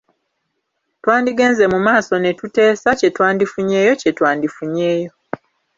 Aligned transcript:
Twandigenze 1.01 1.63
mu 1.73 1.79
maaso 1.87 2.13
ne 2.19 2.31
tuteesa 2.39 2.89
kye 2.99 3.09
twandifunyeeyo 3.15 3.93
kye 4.01 4.11
twandifunyeeyo. 4.17 5.11